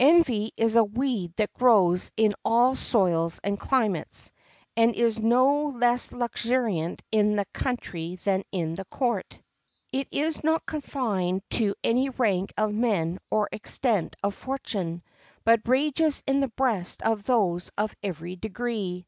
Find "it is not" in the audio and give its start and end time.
9.92-10.66